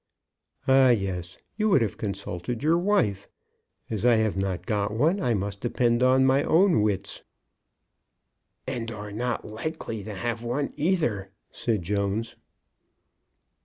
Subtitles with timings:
[0.67, 3.29] "Ah, yes; you would have consulted your wife;
[3.87, 7.21] as I have not got one, I must depend on my own wits."
[8.65, 12.35] "And are not likely to have one either," said Jones.